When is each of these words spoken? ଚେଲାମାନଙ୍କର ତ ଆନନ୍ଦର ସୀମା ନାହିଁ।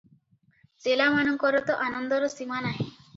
ଚେଲାମାନଙ୍କର 0.85 1.59
ତ 1.67 1.75
ଆନନ୍ଦର 1.89 2.31
ସୀମା 2.37 2.63
ନାହିଁ। 2.67 2.83